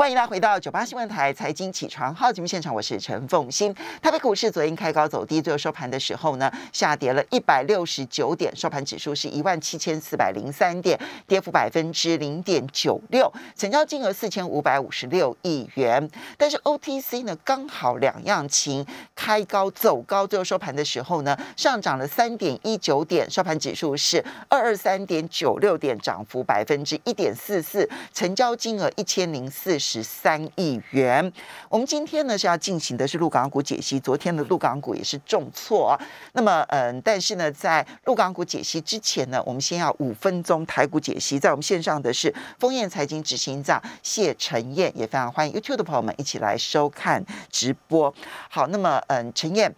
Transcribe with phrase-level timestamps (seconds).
[0.00, 3.74] 欢迎大家回到九八新闻台财经起床号节目现场，我是陈凤欣。
[4.00, 16.10] 台北股市昨天开高走低，最后收盘的时候呢，下跌了一百六十九点，收盘指数是一万七千四百零三点，跌幅百分之零点九六，成交金额四千五百五十六亿元。
[16.38, 29.89] 但是 OTC 呢，刚好两样情，开高走高，最后收盘的时候呢，上涨了三点一九点，收盘指数是二二三点九六点，涨幅百分之一点四四，成交金额一千零四十。
[29.90, 31.32] 十三亿元。
[31.68, 33.98] 我们今天呢是要进行的是陆港股解析。
[33.98, 35.98] 昨天的陆港股也是重挫。
[36.34, 41.40] 那么，嗯，但是呢，在陆港股解析之前呢，我们先要五分钟台股解析。
[41.40, 48.14] 在我们线上的是丰燕财经执行长谢陈燕，也非常欢迎 YouTube 的朋友们一起来收看直播。
[48.48, 49.74] 好，那么，嗯，陈燕，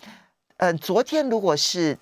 [0.59, 1.97] 嗯，昨天如果是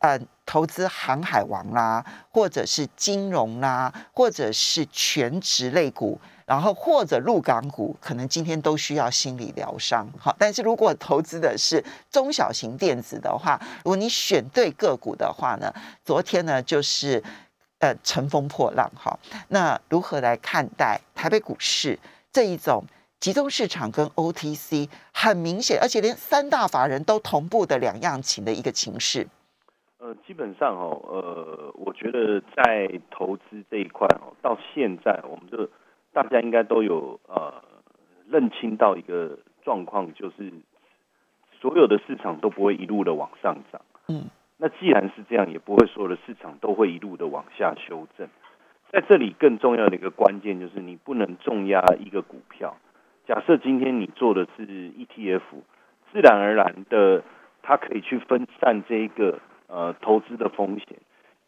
[0.00, 6.20] 嗯投资航海王啦，或者是金融啦，或者是全职类股。
[6.46, 10.06] 然后或者入港股，可能今天都需要心理疗伤。
[10.16, 15.74] 好，但是如果投资的是中小型电子的话，如果你选对个股的话呢，
[16.04, 17.20] 昨天呢就是
[17.80, 18.88] 呃乘风破浪。
[18.94, 21.98] 哈，那如何来看待台北股市
[22.30, 22.84] 这一种
[23.18, 29.26] 集中市场跟 OTC 很明显，而且连三大法人都同步的两样情的一个情势？
[29.98, 35.68] 呃，基本上哦，呃，我觉得在投资这一块哦，到现在我们就。
[36.16, 37.62] 大家应该都有呃
[38.30, 40.50] 认清到一个状况，就是
[41.60, 43.82] 所有的市场都不会一路的往上涨。
[44.08, 44.24] 嗯，
[44.56, 48.26] 那既然是这样，也不会所有的市场都会一路的往下修正。
[48.90, 52.78] 在这里更重要的一个关键就是，你不能重压一个股票。
[53.26, 55.42] 假设今天你做的是 ETF，
[56.10, 57.22] 自然而然的，
[57.60, 60.96] 它可以去分散这一个呃投资的风险。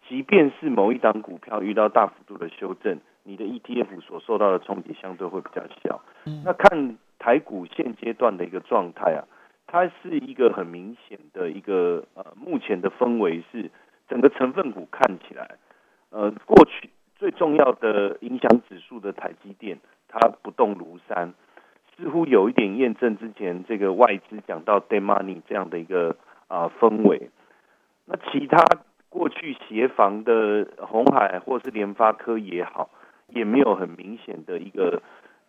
[0.07, 3.01] 即便是某一档股票遇到大幅度的修正。
[3.25, 6.01] 你的 ETF 所受到的冲击相对会比较小。
[6.45, 9.25] 那看台股现阶段的一个状态啊，
[9.67, 13.71] 它是一个很明显的一个呃，目前的氛围是
[14.09, 15.57] 整个成分股看起来，
[16.11, 19.79] 呃，过去最重要的影响指数的台积电，
[20.09, 21.35] 它不动如山，
[21.97, 26.17] 似乎有一点验证之前这个外资讲到 day money 这样的一个
[26.47, 27.31] 啊氛围。
[28.07, 28.65] 那其他
[29.11, 32.89] 过去协防的红海或是联发科也好。
[33.39, 35.01] 也没有很明显的一个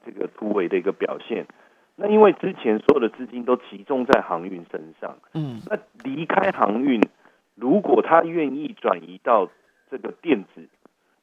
[0.06, 1.46] 这个突围的一个表现。
[1.96, 7.02] 那因为之前所有的资金都集中在航运身上，嗯，那离开航运，
[7.56, 9.50] 如果他愿意转移到
[9.92, 10.70] 这个电子，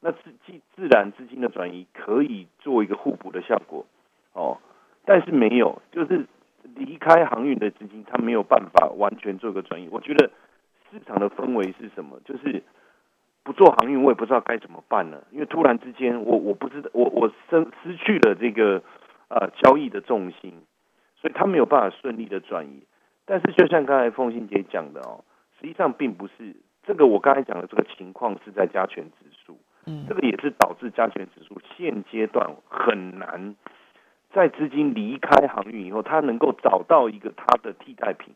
[0.00, 3.86] 那自自自然资金的转移可以做一个互补的效果，
[4.34, 4.58] 哦，
[5.06, 6.26] 但是没有，就是
[6.74, 9.88] 离开航运的资金，他没有办法完全做个转移。
[9.90, 10.30] 我觉得
[10.90, 12.20] 市场的氛围是什么？
[12.24, 12.62] 就是。
[13.46, 15.22] 不做航运，我也不知道该怎么办了。
[15.30, 18.82] 因为突然之间，我我不知道，我我失失去了这个
[19.28, 20.52] 呃交易的重心，
[21.14, 22.82] 所以他没有办法顺利的转移。
[23.24, 25.22] 但是就像刚才凤信姐讲的哦，
[25.60, 33.54] 实际上并不是这个我刚才讲的这个情况是在加权指数，嗯，这个也是导致加权指数现阶段很难
[34.32, 38.34] 在资金离开航运以后，它能够找到一个它的替代品。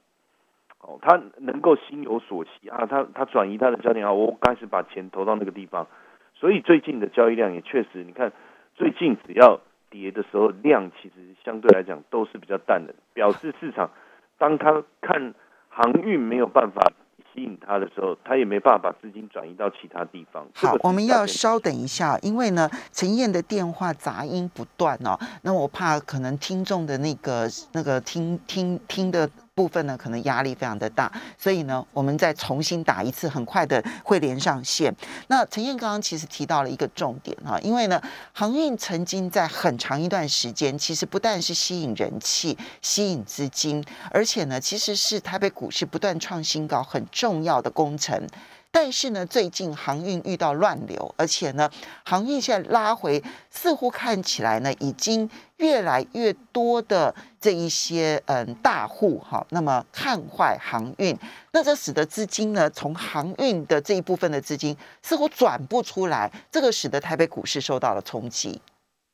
[0.81, 5.87] 哦，他能够心有所期啊，他他转移他的焦点啊，我开始把钱投到那个地方，
[6.35, 8.33] 所以最近的交易量也确实，你看
[8.75, 11.15] 最近只要跌的时候，量其实
[11.45, 13.91] 相对来讲都是比较淡的，表示市场
[14.39, 15.35] 当他看
[15.69, 16.93] 航运没有办法。
[17.33, 20.45] 吸引他的时候，他也没办法把资金转移到其他地方。
[20.53, 34.94] 好，我们要稍等一下，因为呢，陈燕的电话杂音不断哦，那我怕可能听众的那个那个听听听的部分呢，可能压力非常的大，所以呢，我们再重新打一次，很快的会连上线。
[35.28, 38.03] 那陈燕刚刚其实提到了一个重点哈，因为呢，
[38.33, 47.06] 航运曾经在很长一段时间，其实不但是吸引人气、吸引资金，而且呢，其实是台北股市不断创新高很。
[47.12, 48.25] 重要的工程，
[48.71, 51.69] 但是呢，最近航运遇到乱流，而且呢，
[52.05, 55.28] 航运现在拉回，似乎看起来呢，已经
[55.60, 61.16] 越来越多的这一些嗯大户哈，那么看坏航运，
[61.53, 68.60] 那这使得资金呢，从航运的这一部分的资金似乎转不出来，这个使得台北股市受到了冲击。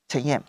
[0.09, 0.43] 陈燕，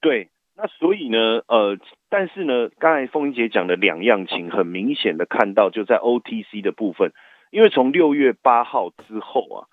[0.00, 1.18] 对，那所以呢，
[1.48, 1.78] 呃。
[2.10, 7.12] 但是呢，刚才凤英姐讲的两样情，很明显的看到就在 OTC 的部分，
[7.50, 9.68] 因为从六月八号之后啊，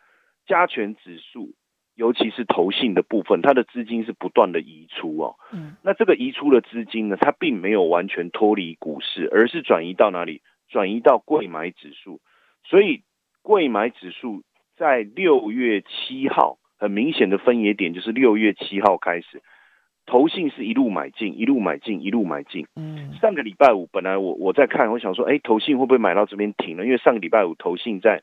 [0.46, 1.54] 加权指数，
[1.96, 5.36] 尤其是投信的部分，它的资金是不断的移出哦。
[5.52, 5.76] 嗯。
[5.82, 10.42] 那这个移出的资金呢，它并没有完全脱离股市，而是转移到哪里？
[10.70, 12.20] 转移到贵买指数。
[12.64, 13.04] 所以
[13.42, 14.44] 贵买指数
[14.76, 19.42] 在六月七号，很明显的分野点就是六月七号开始。
[20.08, 22.68] 投信是一路买进，一路买进，一路买进。
[22.76, 26.86] 嗯上个礼拜五，本来我我在看，我想说，哎，投信会不会买到这边停了？
[26.86, 28.22] 因为上个礼拜五投信在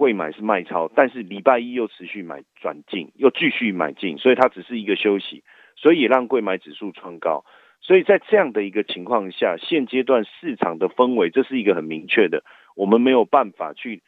[0.00, 5.44] 贵买是卖超，但是礼拜一又持续买转进，又继续买进，所以它只是一个休息，
[5.76, 7.44] 所以也让贵买指数创高。
[7.82, 12.42] 所以在这样的一个情况下，现阶段市场的氛围，这是一个很明确的，
[12.76, 14.02] 我们没有办法去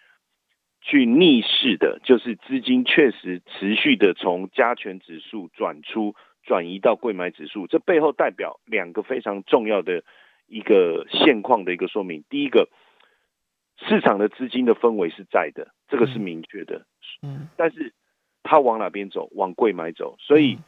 [0.80, 6.14] 去逆势的，就是资金确实持续的从加权指数转出。
[6.44, 10.02] 转移到贵买指数，这背后代表两个非常重要的
[10.48, 12.24] 一个现况的一个说明。
[12.28, 12.68] 第一个，
[13.88, 16.86] 市场的资金的氛围是在的，这个是明确的。
[17.22, 17.92] 嗯，但是
[18.42, 19.28] 它往哪边走？
[19.32, 20.16] 往贵买走。
[20.18, 20.58] 所以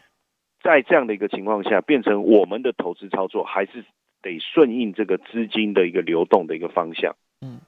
[0.63, 3.85] 在这样的一个情况下，变成我们的投资操作还是
[4.23, 7.17] 得顺应这个资金的一个流动的一个方向。
[7.41, 7.61] 嗯，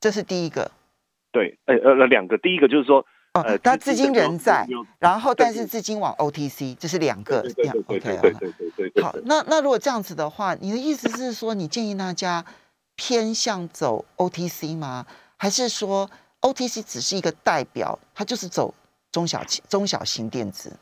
[0.00, 0.70] 这是第一个。
[1.32, 3.06] 对，呃呃，两个，第一个就是说。
[3.34, 4.66] 哦，它资金人在，
[4.98, 8.00] 然后但是对资金往 OTC，这是两个两对。
[8.00, 9.02] 对对对对对。
[9.02, 12.42] 好，那那如果这样子的话，你的意思是说，你建议大家
[12.98, 15.06] 偏向走 OTC 吗？
[15.38, 16.10] 还是说
[16.42, 18.74] OTC 只是一个代表，它就是走
[19.10, 20.78] 中小企中小型电子？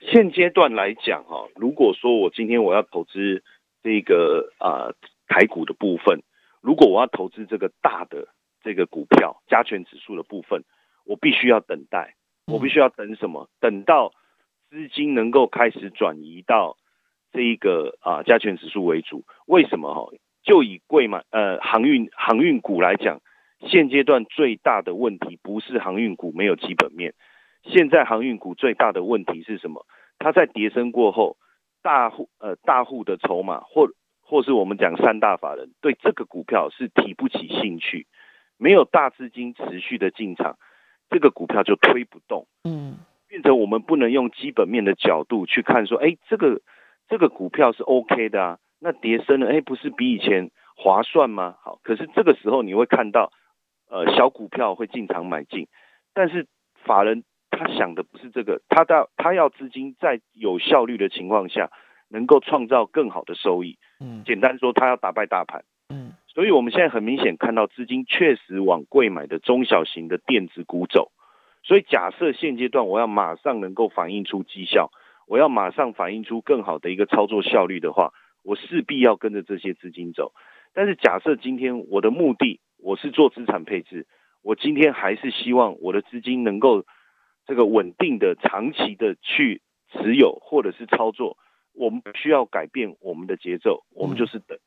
[0.00, 3.42] 现阶段来讲，哈，如果说我今天我要投资
[3.82, 4.92] 这个啊
[5.28, 6.20] 台股的部分，
[6.60, 8.28] 如果我要投资这个大的
[8.62, 10.64] 这个股票加权指数的部分。
[11.08, 13.48] 我必须要等待，我必须要等什么？
[13.60, 14.12] 等到
[14.68, 16.76] 资金能够开始转移到
[17.32, 19.24] 这一个啊加权指数为主。
[19.46, 20.12] 为什么哈？
[20.48, 23.20] 就以贵嘛呃航运航运股来讲，
[23.68, 27.12] 现阶段最大的问题不是航运股没有基本面，
[27.64, 29.84] 现在航运股最大的问题是什么？
[30.18, 31.36] 它在跌升过后，
[31.82, 33.90] 大户呃大户的筹码或
[34.22, 38.06] 或是我们讲三大法人对这个股票是提不起兴趣，
[38.56, 40.56] 没有大资金持续的进场。
[41.10, 42.98] 这个股票就推不动，嗯，
[43.28, 46.60] 变成我们不能用基本面的角度去看，说，哎，这个
[47.08, 51.56] 这个股票是 OK 的啊，那跌升了，哎，不是比以前划算吗？
[51.62, 53.32] 好，可是这个时候你会看到，
[53.88, 55.66] 呃，小股票会进场买进，
[56.14, 56.46] 但是
[56.84, 61.70] 法人他想的不是这个，他到他要资金在有效率的情况下，
[62.08, 66.12] 能够创造更好的收益，嗯，简单说，他要打败大盘，嗯。
[66.26, 71.10] 所以，我们现在很明显看到资金确实往贵买的中小型的电子股走。
[71.64, 74.92] 所以，假设现阶段我要马上能够反映出绩效，
[75.26, 78.12] 我要马上反映出更好的一个操作效率的话，
[78.48, 80.32] 我势必要跟着这些资金走。
[80.72, 84.06] 但是，假设今天我的目的我是做资产配置，
[84.42, 86.86] 我今天还是希望我的资金能够
[87.46, 89.60] 这个稳定的、长期的去
[89.92, 91.36] 持有或者是操作。
[91.74, 94.58] 我们不需要改变我们的节奏，我们就是等。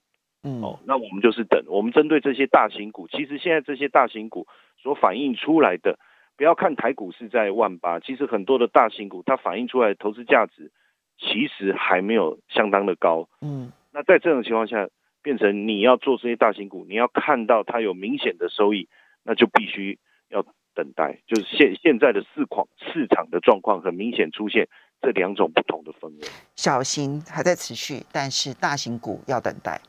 [0.43, 1.63] 嗯，哦，那我们就是等。
[1.67, 4.45] 我们针对这些大型股，其实现在这些大型股
[4.77, 5.97] 所反映出来的，
[6.37, 10.71] 不要看台股是在万八，其实很多的大型股它反映出来的投资价值，
[11.21, 13.29] 其实还没有相当的高。
[13.41, 14.89] 嗯，那在这种情况下，
[15.21, 18.89] 变成你要做这些大型股，你要看到它有明显的收益，
[19.23, 21.19] 那就必须要等待。
[21.27, 24.67] 就是现现在的市况市场的状况，很明显出现
[24.99, 26.27] 这两种不同的氛围。
[26.55, 29.79] 小型还在持续，但是大型股要等待。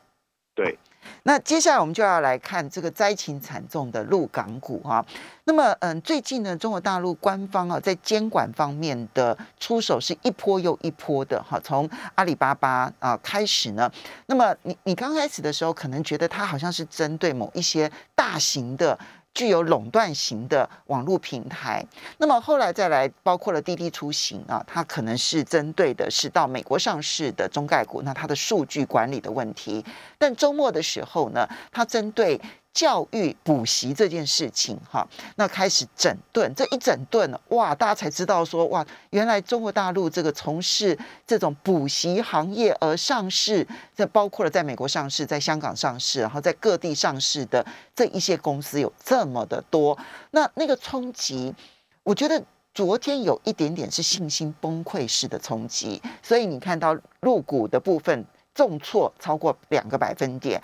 [0.55, 0.76] 对，
[1.25, 5.04] 那接下来我们就要来看这个灾情惨重的陆港股哈。
[5.44, 11.60] 那么，嗯，最近呢，中国大陆官方啊，在监管方面的出手是一波又一波的哈。
[11.62, 13.90] 从阿里巴巴啊开始呢，
[14.26, 18.99] 那么你你刚开始的时候，可能觉得它好像是针对某一些大型的。
[19.34, 21.84] 具有垄断型的网络平台，
[22.18, 29.84] 那么后来再来包括了滴滴出行啊，它可能是针对的是到美国上市的中概股，那它的数据管理的问题。
[30.18, 32.40] 但周末的时候呢，它针对
[32.73, 47.64] 教育补习这件事情，哈，那开始整顿，这一整顿，哇，大家才知道说，哇，原来中国大陆这个从事这种补习行业而上市，这包括了在美国上市、在香港上市，然后在各地上市的
[47.95, 49.99] 这一些公司有这么的多，
[50.31, 51.55] 那那个冲击，
[52.02, 58.25] 我觉得昨天有一点点是信心崩溃式的冲击，所以你看到入股的部分
[58.55, 60.59] 重挫超过两个百分点。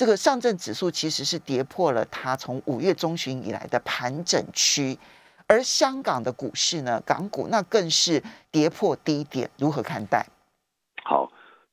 [0.00, 4.96] 这个上证指数其实是跌破了它从五月中旬以来的盘整区，
[5.46, 10.24] 而香港的股市呢，港股那更是跌破低点，如何看待？
[11.04, 11.30] 好，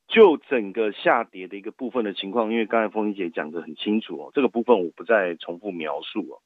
[0.08, 6.44] 就整个下跌的一个部分的情况，因为刚才凤英姐讲的很清楚哦，这个部分我不再重复描述哦。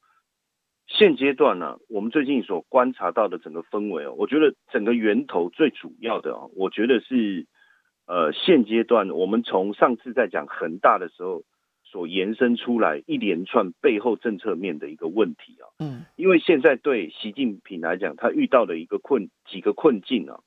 [0.86, 7.48] 现阶段呢，我们最近所观察到的整个氛围哦，我觉得整个源头最主要的哦，我觉得是
[8.06, 11.42] 呃现阶段我们从上次在讲恒大的时候。
[11.92, 20.40] 所延伸出来一连串背后政策面的一个问题啊，嗯，因为现在对习近平来讲，他遇到的一个困几个困境啊，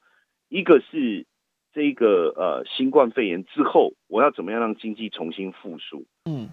[0.49, 1.27] 一个是
[1.71, 6.07] 这个呃新冠肺炎之后，我要怎么样让经济重新复苏？
[6.25, 6.49] 嗯，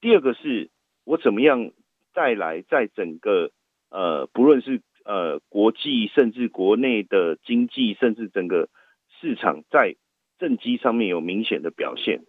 [0.00, 0.70] 第二个是
[1.04, 1.72] 我怎么样
[2.14, 3.50] 再来在整个
[3.90, 8.68] 呃不论是呃国际甚至国内的经济，甚至整个
[9.20, 9.96] 市场在
[10.38, 12.22] 政绩上面有明显的表现。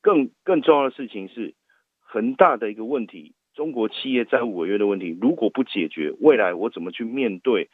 [0.00, 1.54] 更更重要的事情是，
[2.00, 7.68] 很大的一个问题，中国企业债务违约的问题，如果不解决，未来我怎么去面对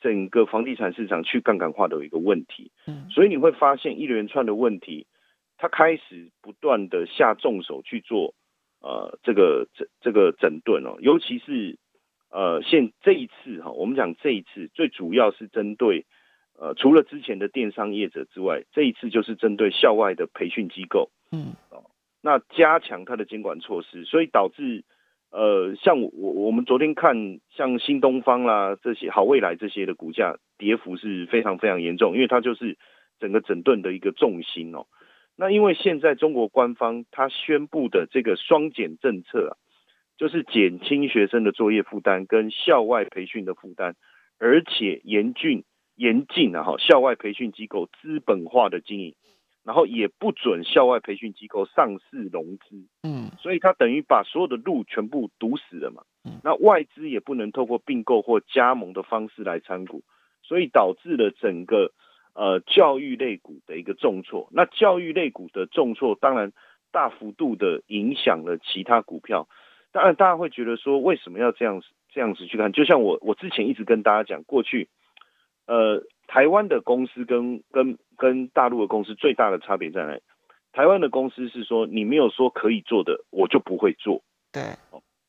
[0.00, 2.72] 整个房地产市场去杠杆化的一个问题？
[2.86, 5.06] 嗯，所以你会发现一连串的问题，
[5.56, 8.34] 它开始不断的下重手去做，
[8.80, 11.78] 呃，这个这这个整顿哦，尤其是
[12.30, 16.06] 呃现这一次哈，我们讲这一次最主要是针对
[16.58, 21.10] 呃除了之前的电商业者之外，这一次就是针对校外的培训机构。
[21.30, 21.54] 嗯，
[22.22, 24.84] 那加强它的监管措施，所以导致
[25.30, 32.78] 呃，像我我我们昨天看像新东方啦这些好未来这些的股价跌幅是非常非常严重，因为它就是
[33.20, 34.86] 整个整顿的一个重心哦。
[35.36, 39.52] 那因为现在中国官方它宣布的这个双减政策啊，
[40.16, 43.94] 就是减轻学生的作业负担跟校外培训的负担，
[44.38, 45.62] 而且严峻
[45.94, 49.14] 严禁啊哈校外培训机构资本化的经营。
[49.68, 56.04] 然后也不准校外培训机构上市融资，嗯，所以它等于把所有的路全部堵死了嘛。
[56.42, 60.02] 那外资也不能透过并购或加盟的方式来参股，
[60.42, 61.92] 所以导致了整个
[62.32, 64.48] 呃教育类股的一个重挫。
[64.52, 66.50] 那教育类股的重挫，当然
[66.90, 69.48] 大幅度的影响了其他股票。
[69.92, 72.72] 当然，大家会觉得说，为什么要这样这样子去看？
[72.72, 74.88] 就像我我之前一直跟大家讲，过去
[75.66, 76.06] 呃。
[76.28, 80.20] 台湾的公司跟跟跟大陆的公司最大的差别在哪？
[80.70, 84.22] 台湾的公司是说你没有说可以做的，我就不会做。
[84.52, 84.62] 对，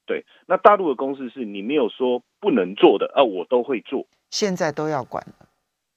[0.05, 0.25] 对。
[0.45, 4.05] 那大陆的公司是你没有说不能做的啊，我都会做。
[4.29, 5.47] 现在都要管了。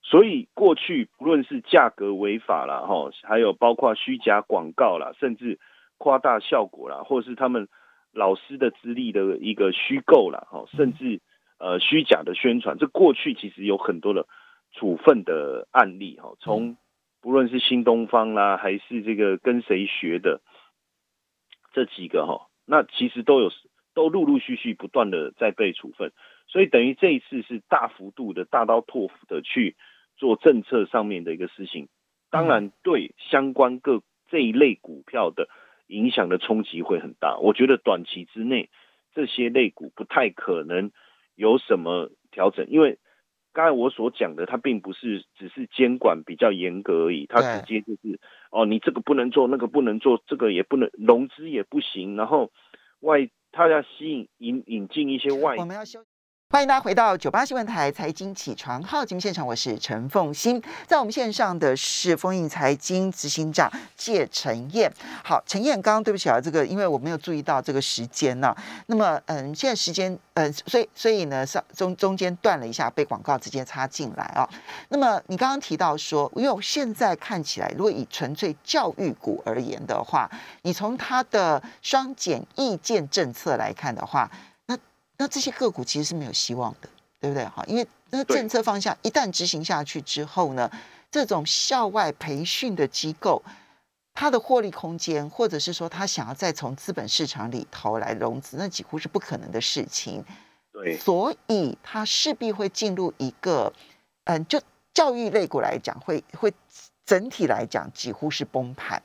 [0.02, 5.58] 所以过去不论是价格违法啦，哈，还有包括虚假广告啦，甚至
[5.98, 7.68] 夸大效果啦，或者是他们
[8.12, 11.20] 老师的资历的一个虚构啦，哈，甚至
[11.58, 14.26] 呃虚假的宣传，这过去其实有很多的。
[14.72, 16.76] 处分的案例哈，从
[17.20, 20.40] 不论是新东方啦，还是这个跟谁学的
[21.72, 23.52] 这几个哈，那其实都有
[23.94, 26.10] 都陆陆续续不断的在被处分，
[26.48, 29.76] 所以等于这一次是大幅度的大刀阔斧的去
[30.16, 31.88] 做政策上面的一个事情，
[32.30, 35.48] 当然对相关各这一类股票的
[35.86, 37.38] 影响的冲击会很大。
[37.38, 38.70] 我觉得短期之内
[39.14, 40.90] 这些类股不太可能
[41.34, 42.98] 有什么调整，因为。
[43.52, 48.18] 刚才我所讲的，它并不是只是监管比较严格而已，它直接就是
[48.50, 52.50] 哦，你这个不能做，那个不能做，这个也不能融资也不行，然后
[53.00, 55.56] 外它要吸引引引进一些外。
[55.56, 56.00] 我们要修。
[56.52, 64.92] 欢迎大家回到九八新闻台财经起床号节目现场，我是陈凤欣，在我们线上的是丰印财经执行长谢晨燕。
[65.24, 68.54] 好，陈燕，刚刚对不起啊，这个因为我没有注意到这个时间呢。
[68.88, 74.46] 那么，嗯，现在时间，嗯，所以所以呢，上中中间断了一下，被广告直接插进来啊。
[74.90, 80.30] 那么你刚刚提到说，因为现在看起来，如果以纯粹教育股而言的话，
[80.60, 84.30] 你从它的双减意见政策来看的话。
[85.22, 86.88] 那这些个股其实是没有希望的，
[87.20, 87.44] 对不对？
[87.44, 90.68] 哈，因为那政策方向一旦执行下去之后呢，
[91.12, 93.40] 这种校外培训的机构，
[94.12, 100.24] 它的获利空间，或者是说他想要再从资本市场里头来融资，那几乎是不可能的事情。
[100.72, 103.72] 对，所以它势必会进入一个，
[104.24, 104.60] 嗯，就
[104.92, 106.52] 教育类股来讲，会会
[107.06, 109.00] 整体来讲几乎是崩盘。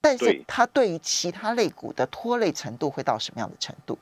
[0.00, 3.98] 但是它对于其他类股的拖累程度会到什么样的程度？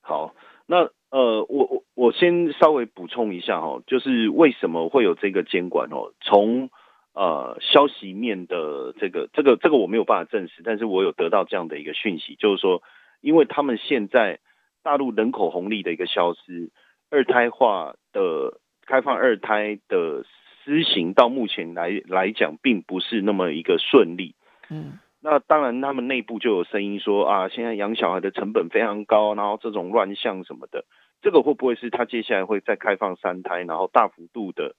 [0.00, 0.34] 好。
[0.66, 6.12] 那呃，我我我先稍微补充一下哈，就是为什么会有这个监管哦？
[6.20, 6.70] 从
[7.14, 12.82] 呃消息面的这个这个这个我没有办法证实，但是我有得到这样的一个讯息，就是说，
[13.20, 14.40] 因为他们现在
[14.82, 16.70] 大陆人口红利的一个消失，
[17.10, 20.24] 二胎化的开放二胎的
[20.64, 24.34] 施行到目前来来讲，并不是那么一个顺利，
[24.68, 24.98] 嗯。
[25.28, 30.84] 那当然，他们内部就有声音说啊，现在养小孩的成本非常高，然后这种乱象什么的，
[31.20, 34.76] 这个会不会是他接下来会再开放三胎，然后大幅度的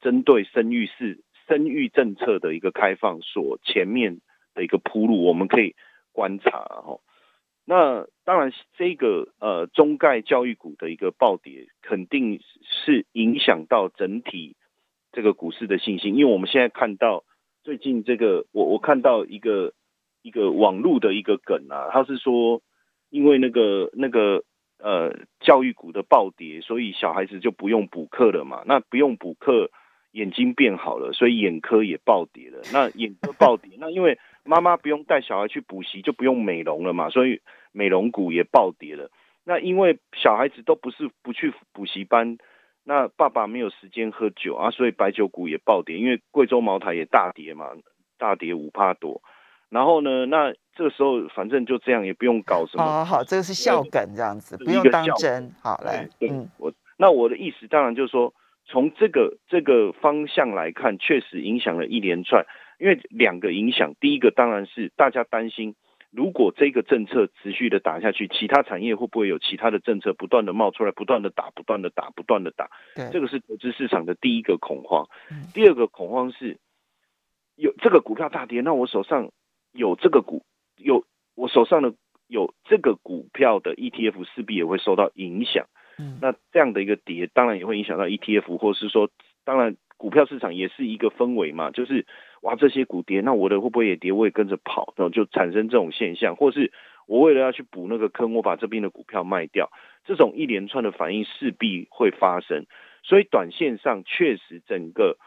[0.00, 4.20] 针对生育是生育政策的一个开放所前面
[4.54, 5.74] 的一个铺路，我们可以
[6.12, 7.00] 观察哈。
[7.64, 14.54] 那当然，这个呃中概教育股的一个暴跌，肯定是影响到整体
[15.10, 17.24] 这个股市的信心，因为我们现在看到
[17.64, 19.74] 最近这个，我我看到一个。
[20.22, 22.60] 一个网络的一个梗啊，他是说，
[23.08, 24.44] 因为那个那个
[24.78, 28.62] 呃教育股的暴跌，所以小孩子就不用补课了嘛。
[28.66, 29.70] 那不用补课，
[30.12, 32.60] 眼睛变好了，所以眼科也暴跌了。
[32.72, 37.40] 那眼科暴跌， 那因为妈妈不用带小孩去补习，就不用美容了嘛，所以
[37.72, 39.10] 美容股也暴跌了。
[39.44, 42.36] 那因为小孩子都不是不去补习班，
[42.84, 47.70] 那爸爸没有时间喝酒啊，所以白酒股也暴跌，因为贵州茅台也大跌嘛，
[48.18, 49.22] 大跌五帕多。
[49.70, 52.84] 然后呢，那这个时候反正就这样，也不用搞什么。
[52.84, 55.50] 好好，这个是笑梗这样子，不用当真。
[55.62, 58.34] 好来，嗯，我那我的意思当然就是说。
[58.66, 62.46] 从这个这个方向来看，确实影响了一连串，
[62.78, 63.94] 因为两个影响。
[63.98, 65.74] 第一个当然是大家担心，
[66.12, 72.70] 如果这个政策持续的打下去，其他产业会不会有其他的政策不断的冒出来，不断的打，不断的打，不断的打？
[73.10, 75.08] 这个是投资市场的第一个恐慌。
[75.52, 76.56] 第二个恐慌是，
[77.56, 79.32] 有这个股票大跌，那我手上
[79.72, 80.42] 有这个股，
[80.76, 81.94] 有我手上的
[82.26, 85.66] 有这个股票的 ETF 势必也会受到影响。
[86.22, 89.10] 那这样的一个跌，当然也会影响到 ETF，或是说，
[89.44, 92.06] 当然股票市场也是一个氛围嘛，就是
[92.40, 94.10] 哇这些股跌，那我的会不会也跌？
[94.10, 96.72] 我也跟着跑，然后就产生这种现象，或是
[97.06, 99.70] 我为了要去补那个坑，我把这边的股票卖掉，
[100.06, 102.64] 这种一连串的反应势必会发生。
[103.02, 105.18] 所以短线上确实整个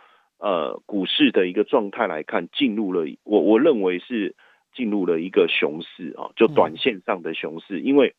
[0.44, 4.36] 呃股市的一个状态来看，进入了我我认为是
[4.76, 8.14] 进入了一个熊市啊，就短线上的熊市，因为。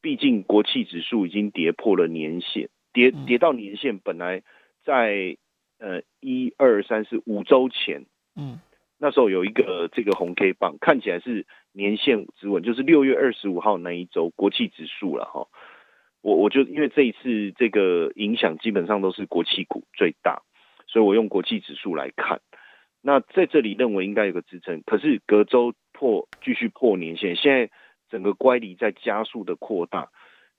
[0.00, 4.44] 毕竟国企指数已经跌破了年线，跌跌到年线，本来
[4.84, 5.36] 在
[5.80, 8.06] 呃一二三四五周前，
[8.36, 8.60] 嗯，
[8.96, 15.48] 那时候有一个这个红 K 棒，看起来是年线止稳，就是六月二十五号那一周国企指数了哈。
[16.22, 20.42] 我我就因为这一次这个影响基本上都是国企股最大，
[20.88, 22.40] 所以我用国际指数来看。
[23.00, 27.70] 那在这里认为应该有个支撑，可是隔周破继续破年线，现在。
[28.10, 30.08] 整个乖离在加速的扩大，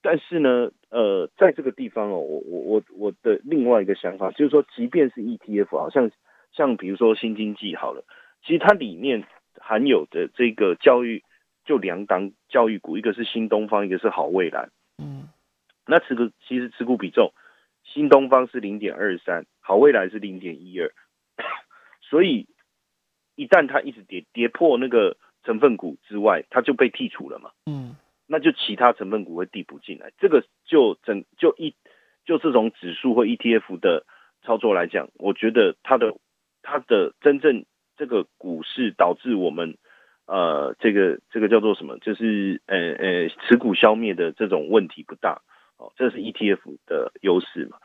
[0.03, 6.11] 但是呢，呃，在这个地方哦，我我我我的另外一个想法就是说，即便是 ETF，好像
[6.51, 8.03] 像比如说新经济好了，
[8.45, 9.23] 其实它里面
[9.59, 11.23] 含有的这个教育
[11.65, 14.69] 就两档教育股，一个是新东方，一个是好未来。
[14.99, 15.27] 嗯，
[15.87, 17.33] 那持股其实持股比重，
[17.83, 20.91] 新东方是零点二三，好未来是零点一二，
[22.01, 22.47] 所以
[23.35, 25.15] 一旦它一直跌跌破那个。
[25.45, 27.51] 成分股之外，它就被剔除了嘛？
[27.65, 27.95] 嗯，
[28.27, 30.11] 那就其他成分股会递补进来。
[30.19, 31.73] 这个就整就一
[32.25, 34.05] 就这种指数或 ETF 的
[34.43, 36.13] 操作来讲，我觉得它的
[36.61, 37.63] 它的真正
[37.95, 39.77] 这个股市导致我们
[40.25, 41.97] 呃这个这个叫做什么？
[41.99, 45.41] 就是呃呃持股消灭的这种问题不大
[45.77, 47.77] 哦，这是 ETF 的优势嘛？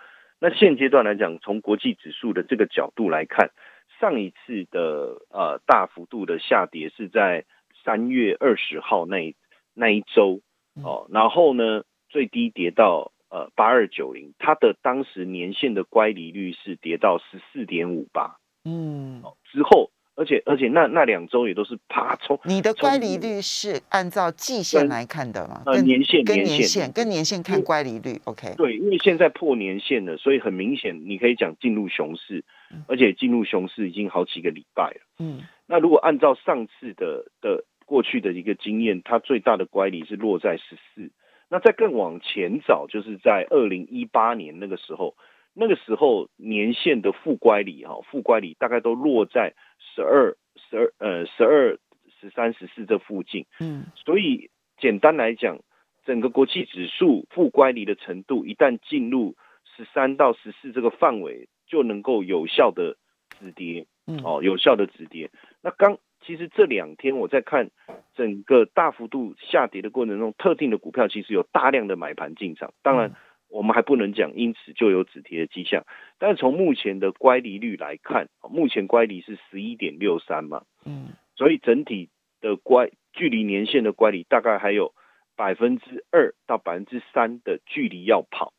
[0.44, 3.50] 那现阶段来讲，从国际指数的这个角度来看。
[3.98, 7.46] 上一次的呃大幅度的下跌是在
[7.83, 9.35] 三月二十号那
[9.72, 10.42] 那一周
[10.74, 19.92] 哦，然后呢最低跌到呃八二九零，它的当时年限的乖离率是跌到十四点五八，嗯，之后。
[20.16, 22.38] 而且而且那那两周也都是啪冲。
[22.44, 25.62] 你的乖离率是按照季线来看的吗？
[25.66, 28.20] 呃，年限跟年限跟年限看乖离率。
[28.24, 28.55] OK。
[28.57, 32.44] 对，因为现在破年限了，所以很明显你可以讲进入熊市，
[32.87, 35.00] 而且进入熊市已经好几个礼拜了。
[35.18, 35.42] 嗯。
[35.66, 41.11] 那如果按照上次的的过去的一个经验，它最大的乖离是落在十四。
[41.48, 45.14] 那再更往前找，就是在二零一八年那个时候。
[45.57, 49.55] 那个时候年限的负乖离哈，负乖离大概都落在
[49.94, 51.78] 十二、十二呃十二、
[52.20, 53.46] 十三、十四这附近。
[53.61, 55.61] 嗯，所以简单来讲，
[56.04, 59.37] 整个国际指数负乖离的程度，一旦进入
[59.76, 62.96] 十三到十四这个范围，就能够有效的
[63.38, 63.87] 止跌。
[64.07, 65.30] 嗯，哦，有效的止跌。
[65.62, 67.70] 那刚其实这两天我在看
[68.14, 73.14] 整个大幅度下跌的过程中，特定的股票其实有大量的买盘进场，当然。
[73.55, 75.85] 我们还不能讲，因此就有止跌的迹象。
[76.19, 84.93] 但是从目前的乖离率来看，目前乖离是十一点六三嘛，嗯，所以整体的乖距离年限的乖离大概还有
[85.37, 88.53] 百分之二到百分之三的距离要跑，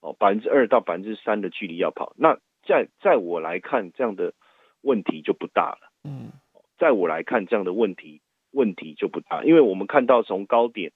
[0.00, 2.12] 哦，百分之二到百分之三的距离要跑。
[2.16, 2.36] 那
[2.66, 4.34] 在在我来看，这样的
[4.80, 6.32] 问题就不大了，嗯，
[6.78, 10.90] 在我来看，这样的问题问题就不大，因为我们看到从高点。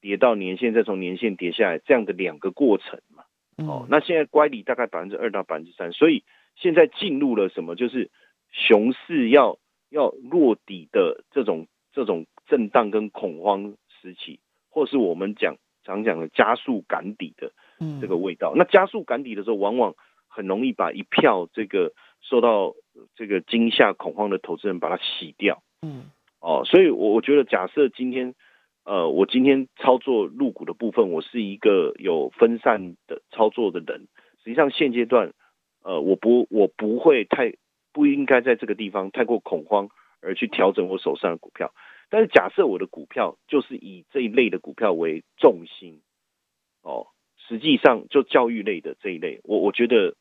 [0.00, 3.24] 跌到年线，再从年线跌下来，这样的两个过程嘛。
[3.56, 6.24] 哦，那现在乖离大概百分之二到百分之三，所以
[6.56, 7.74] 现在进入了什么？
[7.74, 8.10] 就是
[8.52, 17.52] 熊市要要落底的这种这种震荡跟恐慌时期，或是我们讲常讲的加速赶底的
[18.00, 18.52] 这个味道。
[18.54, 19.94] 那加速赶底的时候，往往
[20.28, 22.74] 很容易把一票这个受到
[23.14, 25.62] 这个惊吓恐慌的投资人把它洗掉。
[25.80, 28.34] 嗯，哦，所以我我觉得假设今天。
[28.86, 34.06] 呃，我今天操作入股的部分，我是一个有分散的操作的人。
[34.44, 35.32] 实际上现阶段，
[35.82, 37.54] 呃，我不我不会太
[37.92, 39.88] 不应该在这个地方太过恐慌
[40.20, 41.74] 而去调整我手上的股票。
[42.10, 46.00] 但是假设我的股票就是以这一类的股票为重心，
[46.82, 47.08] 哦，
[47.48, 50.14] 实际上就教育类的这一类，我我觉得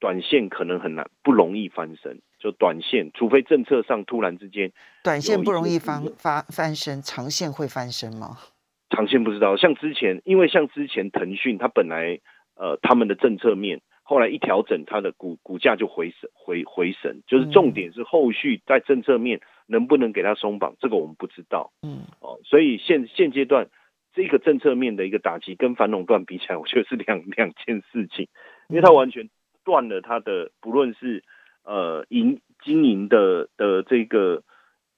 [0.00, 2.20] 短线可能很难不容易翻身。
[2.40, 4.72] 就短线，除非政策上突然之间，
[5.04, 8.38] 短线不容易翻翻翻身，长线会翻身吗？
[8.88, 9.56] 长线不知道。
[9.56, 12.18] 像之前，因为像之前腾讯，它本来
[12.56, 17.22] 呃他们的政策面，后来一调整，它的股股价就回神回回神。
[17.26, 21.70] 就是重点是后续在政策面能不能给它松绑，这个我们不知道。
[21.82, 23.68] 嗯哦，所以现现阶段
[24.14, 28.26] 这个政策面的一个打击跟反垄断比起来，我觉得是两两件事情，
[28.68, 29.28] 因为它完全
[29.62, 31.22] 断了它的不论是。
[31.64, 34.42] 呃，营经营的的这个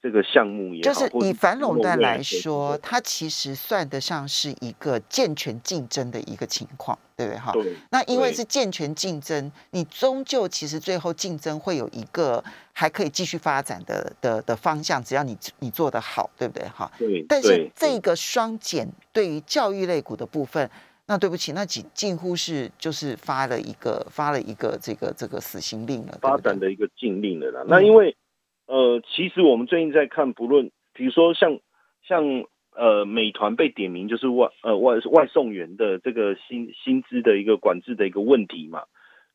[0.01, 7.39] 这个项目也好，就是以反垄断来说，它其实算得上是一个健全竞争的一个情况，对不对？
[7.39, 7.73] 哈，对。
[7.91, 16.67] 那因为是健全竞争，你终究其实最后竞争会有一个还可以继续发展的的的方向，只要你你做得好，对不对？
[16.69, 17.25] 哈，对。
[17.29, 20.69] 但是这个双减对于教育类股的部分。
[21.05, 27.65] 那对不起，那几近乎是就是发了一个发了一个这个这个死刑令了，发展的一个禁令了啦。
[27.67, 28.15] 那因为
[28.67, 31.59] 呃，其实我们最近在看，不论比如说像
[32.07, 38.83] 像呃美团被点名就是外呃外外送员的这个薪薪资的一个管制的一个问题嘛。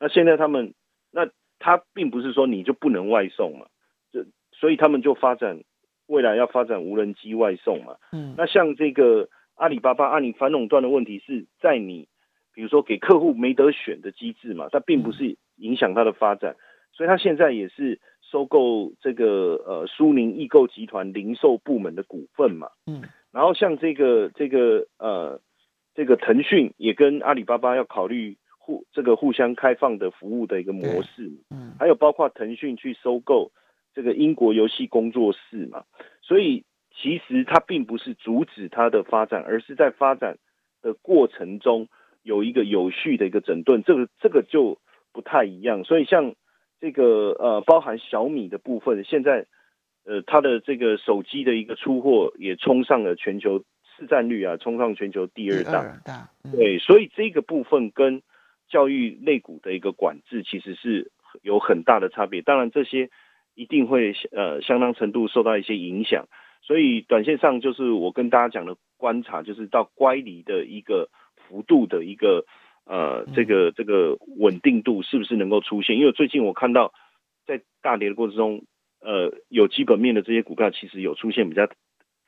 [0.00, 0.72] 那现在他们
[1.10, 1.28] 那
[1.58, 3.66] 他并不是说你就不能外送嘛，
[4.10, 5.60] 这所以他们就发展
[6.06, 7.96] 未来要发展无人机外送嘛。
[8.12, 9.28] 嗯，那像这个。
[9.58, 12.06] 阿里巴巴阿里反垄断的问题是在你，
[12.54, 16.54] 比如说给客户没得选的机制嘛，它并不是影响它的发展，
[16.92, 25.40] 所以它现在也是收购这个呃苏宁易购集团零售部门的股份嘛，嗯，然后像这个这个呃
[25.92, 33.50] 这个腾讯也跟阿里巴巴要考虑互这个互相开放的服务的一个模式，嗯，还有包括腾讯去收购
[33.92, 35.82] 这个英国游戏工作室嘛，
[36.22, 36.64] 所以。
[37.00, 40.36] 其实它并不是阻止它的发展，而是在发展
[40.82, 41.88] 的过程中
[42.24, 44.78] 有一个有序的一个整顿，这个这个就
[45.12, 45.84] 不太一样。
[45.84, 46.34] 所以像
[46.80, 49.46] 这个呃，包含小米的部分，现在
[50.04, 53.62] 呃，它的这个手机的一个出货也冲上了全球
[53.96, 56.28] 市占率啊，冲上全球第二大。
[56.50, 58.22] 对，所以这个部分跟
[58.68, 62.42] 教育类股的一个管制其实是有很大的差别。
[62.42, 63.08] 当然，这些
[63.54, 66.26] 一定会呃相当程度受到一些影响。
[66.68, 72.44] 所以短线上就是我跟大家讲的观察，就是到乖离的一个幅度的一个
[72.84, 75.96] 呃这个这个稳定度是不是能够出现？
[75.96, 76.92] 因为最近我看到
[77.46, 78.64] 在大跌的过程中，
[79.00, 81.66] 呃有基本面的这些股票其实有出现比较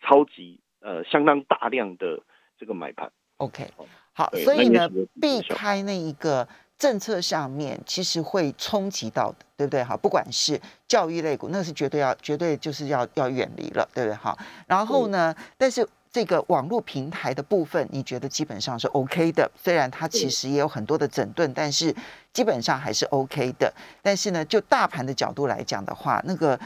[0.00, 2.22] 超级呃相当大量的
[2.59, 3.12] 这个买盘。
[3.37, 3.66] OK，
[4.14, 4.88] 好，所以呢
[5.20, 6.48] 避开那一个。
[6.80, 9.84] 政策上面其实会冲击到的，对不对？
[9.84, 14.16] 哈，不管是教育类股，那是绝对要、绝对就是要要远离了，对不对？
[14.16, 14.34] 哈，
[14.66, 19.48] 然后呢，但是这个网络平台的部分，你觉得基本上是 OK 的？
[19.62, 21.94] 虽然它其实也有很多的整顿，但是
[22.32, 23.70] 基本上还是 OK 的。
[24.00, 26.58] 但是呢，就大盘的角度来讲的话，那个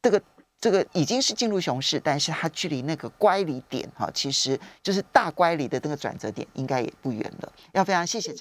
[0.00, 0.22] 这个
[0.60, 7.52] 这个已经是进入熊市，但是它距离那个乖离点哈，其实就是大乖离的那个转折点，应该也不远了。
[7.72, 8.34] 要非常谢谢陈。